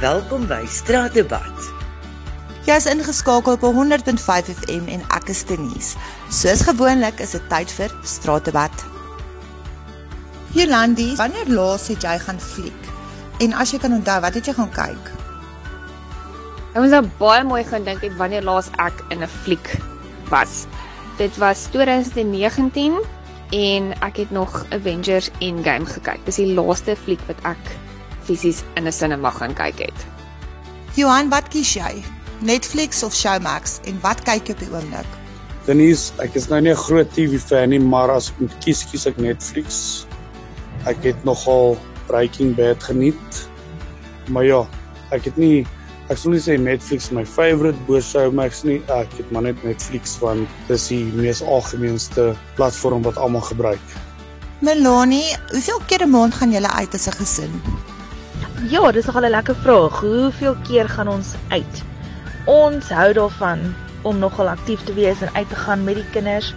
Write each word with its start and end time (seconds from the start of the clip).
Welkom 0.00 0.46
by 0.48 0.62
Straatdebat. 0.64 1.66
Jy 2.64 2.72
is 2.72 2.86
ingeskakel 2.88 3.58
op 3.58 3.64
100.5 3.76 4.46
FM 4.54 4.86
en 4.88 5.02
ek 5.12 5.26
is 5.28 5.42
Denise. 5.44 6.00
Soos 6.32 6.62
gewoonlik 6.64 7.18
is 7.20 7.34
dit 7.36 7.44
tyd 7.52 7.74
vir 7.76 7.92
Straatdebat. 8.08 8.72
Jolandi, 10.56 11.10
wanneer 11.18 11.52
laas 11.52 11.90
het 11.92 12.06
jy 12.08 12.14
gaan 12.22 12.40
fliek? 12.40 12.88
En 13.44 13.52
as 13.60 13.74
jy 13.74 13.82
kan 13.82 13.98
onthou, 13.98 14.16
wat 14.24 14.38
het 14.40 14.48
jy 14.48 14.54
gaan 14.56 14.72
kyk? 14.78 15.12
Ek 16.72 16.80
was 16.80 17.12
baie 17.20 17.44
mooi 17.44 17.60
gaan 17.68 17.84
dink 17.84 18.00
het 18.00 18.16
wanneer 18.16 18.48
laas 18.48 18.72
ek 18.80 19.04
in 19.12 19.20
'n 19.20 19.28
fliek 19.44 19.68
was. 20.32 20.64
Dit 21.20 21.36
was 21.36 21.68
2019 21.76 22.96
en 23.52 23.92
ek 24.00 24.24
het 24.24 24.32
nog 24.32 24.64
Avengers 24.72 25.28
Endgame 25.44 25.84
gekyk. 25.84 26.24
Dis 26.24 26.40
die 26.40 26.54
laaste 26.56 26.96
fliek 26.96 27.20
wat 27.28 27.44
ek 27.44 27.76
fisies 28.24 28.62
in 28.76 28.86
'n 28.86 28.92
sinema 28.92 29.30
gaan 29.30 29.54
kyk 29.54 29.78
het. 29.78 30.06
Johan, 30.94 31.28
wat 31.30 31.48
kies 31.48 31.74
jy? 31.74 32.02
Netflix 32.40 33.02
of 33.02 33.14
Showmax 33.14 33.80
en 33.84 33.98
wat 34.00 34.22
kyk 34.24 34.46
jy 34.48 34.52
op 34.52 34.58
die 34.58 34.72
oomblik? 34.72 35.10
Denise, 35.66 36.12
ek 36.18 36.34
is 36.34 36.48
nou 36.48 36.60
nie 36.60 36.72
'n 36.72 36.76
groot 36.76 37.12
TV 37.12 37.40
fan 37.40 37.70
nie, 37.70 37.78
maar 37.78 38.10
as 38.10 38.30
ek 38.30 38.40
moet 38.40 38.54
kies, 38.64 38.84
kies 38.84 39.06
ek 39.06 39.16
Netflix. 39.18 40.06
Ek 40.86 40.96
het 41.04 41.24
nogal 41.24 41.76
Breaking 42.06 42.56
Bad 42.56 42.82
geniet. 42.82 43.48
Maar 44.28 44.44
ja, 44.44 44.66
ek 45.12 45.24
het 45.24 45.36
nie 45.36 45.66
ek 46.10 46.18
sou 46.18 46.32
nie 46.32 46.40
sê 46.42 46.58
Netflix 46.58 47.12
my 47.14 47.24
favorite 47.24 47.78
bo 47.86 48.00
Showmax 48.00 48.64
nie. 48.64 48.80
Ek 48.88 49.12
het 49.18 49.30
maar 49.30 49.42
net 49.42 49.62
Netflix 49.62 50.18
want 50.18 50.48
dis 50.66 50.88
die 50.88 51.04
mees 51.14 51.42
algemeenste 51.42 52.34
platform 52.56 53.02
wat 53.02 53.16
almal 53.16 53.44
gebruik. 53.46 53.86
Melanie, 54.60 55.36
hoeveel 55.52 55.80
keer 55.86 56.02
'n 56.02 56.10
maand 56.10 56.34
gaan 56.34 56.52
julle 56.52 56.70
uit 56.70 56.94
as 56.94 57.06
'n 57.06 57.12
gesin? 57.12 57.62
Ja, 58.68 58.90
dis 58.92 59.06
nogal 59.06 59.24
'n 59.24 59.30
lekker 59.30 59.56
vraag. 59.56 60.00
Hoeveel 60.00 60.56
keer 60.68 60.88
gaan 60.88 61.08
ons 61.08 61.34
uit? 61.48 61.82
Ons 62.44 62.88
hou 62.88 63.12
daarvan 63.12 63.58
om 64.02 64.18
nogal 64.18 64.48
aktief 64.48 64.84
te 64.84 64.94
wees 64.94 65.20
en 65.20 65.34
uit 65.34 65.48
te 65.48 65.54
gaan 65.54 65.84
met 65.84 65.94
die 65.94 66.10
kinders. 66.10 66.54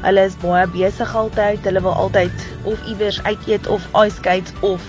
Hulle 0.00 0.24
is 0.24 0.36
baie 0.36 0.66
besig 0.66 1.14
altyd. 1.14 1.64
Hulle 1.64 1.80
wil 1.80 1.92
altyd 1.92 2.32
of 2.62 2.86
iewers 2.86 3.22
uit 3.22 3.38
eet 3.46 3.66
of 3.66 3.88
ice 4.04 4.16
skate 4.16 4.52
of 4.60 4.80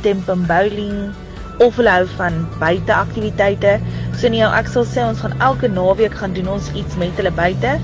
tempen 0.00 0.46
bowling 0.46 1.14
of 1.58 1.76
hulle 1.76 1.90
hou 1.90 2.06
van 2.16 2.48
buiteaktiwiteite. 2.58 3.78
So 4.16 4.28
nee, 4.28 4.42
ek 4.42 4.66
sal 4.66 4.84
sê 4.84 5.06
ons 5.06 5.20
gaan 5.20 5.38
elke 5.38 5.68
naweek 5.68 6.14
gaan 6.14 6.32
doen 6.32 6.48
ons 6.48 6.72
iets 6.72 6.96
met 6.96 7.16
hulle 7.16 7.30
buite. 7.30 7.78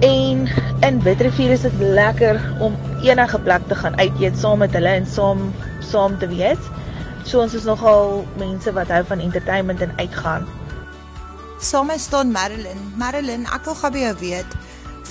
En 0.00 0.48
in 0.80 1.02
Witrifuur 1.02 1.50
is 1.50 1.60
dit 1.60 1.72
lekker 1.78 2.40
om 2.58 2.76
enige 3.04 3.40
plek 3.40 3.66
te 3.68 3.74
gaan 3.74 3.98
uit 3.98 4.20
eet 4.20 4.38
saam 4.38 4.58
met 4.58 4.72
hulle 4.72 4.88
en 4.88 5.06
saam 5.06 5.42
saam 5.84 6.14
te 6.18 6.28
wees. 6.28 6.62
So 7.28 7.42
ons 7.42 7.54
is 7.54 7.66
nogal 7.68 8.24
mense 8.40 8.72
wat 8.72 8.88
hou 8.88 9.02
van 9.04 9.20
entertainment 9.20 9.80
en 9.84 9.92
uitgaan. 9.98 10.46
Saam 11.60 11.86
met 11.92 12.00
staan 12.00 12.32
Marilyn. 12.32 12.80
Marilyn, 12.96 13.44
ek 13.52 13.68
wil 13.68 13.76
gou 13.76 13.90
by 13.92 14.06
jou 14.06 14.14
weet, 14.22 14.56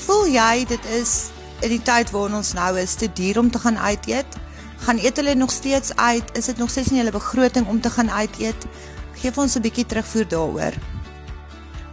voel 0.07 0.25
jy 0.33 0.65
dit 0.73 0.89
is 0.97 1.13
in 1.61 1.75
die 1.75 1.81
tyd 1.85 2.09
waarin 2.15 2.39
ons 2.39 2.55
nou 2.57 2.71
is 2.81 2.97
te 2.97 3.11
duur 3.13 3.37
om 3.43 3.51
te 3.53 3.61
gaan 3.61 3.77
uit 3.77 4.09
eet? 4.09 4.39
Gaan 4.87 4.97
eet 5.03 5.21
hulle 5.21 5.35
nog 5.37 5.53
steeds 5.53 5.93
uit? 5.95 6.33
Is 6.33 6.49
dit 6.49 6.57
nog 6.57 6.73
steeds 6.73 6.89
nie 6.89 7.03
hulle 7.03 7.13
begroting 7.13 7.69
om 7.69 7.81
te 7.81 7.93
gaan 7.93 8.09
uit 8.09 8.41
eet? 8.41 8.65
Geef 9.21 9.37
ons 9.37 9.53
'n 9.55 9.61
bietjie 9.61 9.85
terugvoer 9.85 10.27
daaroor. 10.27 10.73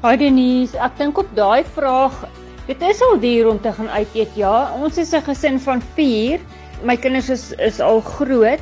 Hi 0.00 0.17
Denise, 0.17 0.78
ek 0.78 0.97
dink 0.97 1.19
op 1.19 1.28
daai 1.34 1.64
vraag, 1.74 2.24
dit 2.67 2.83
is 2.83 3.01
al 3.02 3.18
duur 3.23 3.48
om 3.48 3.61
te 3.63 3.73
gaan 3.73 3.89
uit 3.89 4.14
eet, 4.14 4.35
ja. 4.35 4.73
Ons 4.74 4.98
is 4.98 5.13
'n 5.14 5.23
gesin 5.23 5.61
van 5.61 5.83
4. 5.95 6.40
My 6.83 6.96
kinders 6.96 7.29
is 7.30 7.52
is 7.52 7.80
al 7.80 8.01
groot, 8.01 8.61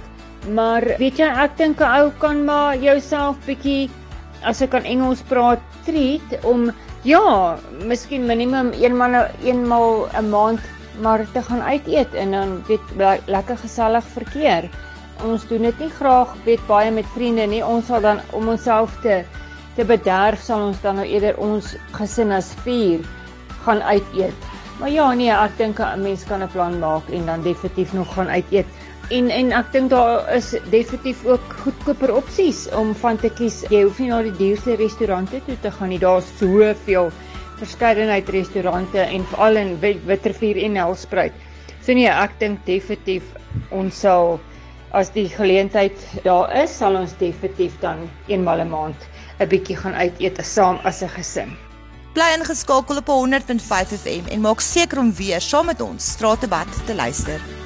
maar 0.49 0.85
weet 0.99 1.19
jy, 1.19 1.27
ek 1.27 1.57
dink 1.57 1.81
'n 1.81 1.95
ou 2.01 2.11
kan 2.19 2.45
maar 2.45 2.77
jouself 2.77 3.37
bietjie 3.47 3.91
as 4.43 4.61
ek 4.61 4.71
kan 4.71 4.85
Engels 4.85 5.23
praat, 5.23 5.61
treat 5.85 6.45
om 6.45 6.71
ja, 7.03 7.57
miskien 7.87 8.27
minimum 8.27 8.73
eenmal 8.73 9.29
eenmal 9.43 10.09
'n 10.13 10.31
maand 10.31 10.61
maar 11.01 11.27
te 11.33 11.43
gaan 11.43 11.63
uit 11.63 11.87
eet 11.87 12.15
en 12.15 12.31
dan 12.31 12.65
weet 12.67 13.25
lekker 13.27 13.57
gesellig 13.57 14.05
verkeer. 14.05 14.71
Ons 15.25 15.47
doen 15.49 15.63
dit 15.63 15.79
nie 15.79 15.91
graag 15.91 16.35
weet 16.45 16.67
baie 16.67 16.91
met 16.91 17.07
vriende 17.15 17.47
nie. 17.47 17.65
Ons 17.65 17.87
sal 17.87 18.01
dan 18.01 18.21
om 18.33 18.49
onsself 18.49 19.01
te 19.03 19.25
te 19.77 19.85
bederf 19.85 20.41
sal 20.41 20.61
ons 20.69 20.81
dan 20.83 20.95
nou 20.95 21.07
eerder 21.07 21.39
ons 21.43 21.75
gesin 21.93 22.31
as 22.33 22.53
4 22.65 23.01
gaan 23.65 23.83
uit 23.83 24.07
eet. 24.15 24.49
Maar 24.79 24.91
ja, 24.91 25.13
nee, 25.13 25.31
ek 25.31 25.57
dink 25.57 25.79
'n 25.79 26.03
mens 26.03 26.25
kan 26.25 26.43
'n 26.43 26.49
plan 26.53 26.79
maak 26.79 27.09
en 27.11 27.27
dan 27.27 27.43
definitief 27.43 27.93
nog 27.93 28.15
gaan 28.15 28.29
uit 28.29 28.45
eet. 28.51 28.67
En 29.11 29.29
en 29.31 29.53
ek 29.53 29.73
dink 29.73 29.91
daar 29.91 30.35
is 30.35 30.55
definitief 30.71 31.25
ook 31.25 31.55
goedkoper 31.63 32.15
opsies 32.15 32.69
om 32.73 32.95
van 32.95 33.17
te 33.17 33.29
kies. 33.29 33.65
Jy 33.69 33.83
hoef 33.83 33.99
nie 33.99 34.09
na 34.09 34.23
die 34.23 34.37
duurste 34.37 34.75
restaurante 34.81 35.41
toe 35.45 35.57
te 35.61 35.71
gaan 35.71 35.89
nie. 35.89 35.99
Daar's 35.99 36.31
soveel 36.39 37.11
verskeidenheid 37.59 38.29
restaurante 38.29 38.99
en 38.99 39.25
veral 39.25 39.57
in 39.57 39.79
Witrifuur 39.81 40.57
en 40.57 40.73
Nelspruit. 40.73 41.33
So 41.85 41.93
nee, 41.93 42.09
ek 42.09 42.39
dink 42.41 42.65
definitief 42.65 43.23
ons 43.71 44.01
sal 44.01 44.41
as 44.95 45.11
die 45.13 45.29
geleentheid 45.29 45.99
daar 46.25 46.53
is, 46.63 46.73
sal 46.79 46.97
ons 46.97 47.13
definitief 47.19 47.77
dan 47.83 48.09
eenmal 48.27 48.61
'n 48.65 48.71
maand 48.71 49.09
'n 49.41 49.49
bietjie 49.49 49.77
gaan 49.77 49.95
uit 49.95 50.21
eet 50.21 50.41
saam 50.41 50.79
as 50.85 51.03
'n 51.03 51.09
gesin. 51.09 51.57
Bly 52.15 52.31
ingeskakel 52.37 52.97
op 52.97 53.09
100.5 53.11 53.95
FM 54.03 54.29
en 54.31 54.41
maak 54.41 54.61
seker 54.61 54.99
om 54.99 55.15
weer 55.15 55.41
saam 55.41 55.67
met 55.67 55.81
ons 55.81 56.13
Straatdebat 56.15 56.87
te 56.87 56.95
luister. 56.95 57.64